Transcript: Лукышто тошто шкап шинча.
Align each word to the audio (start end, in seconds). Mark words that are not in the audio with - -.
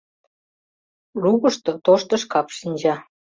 Лукышто 1.23 1.71
тошто 1.85 2.13
шкап 2.21 2.47
шинча. 2.57 2.95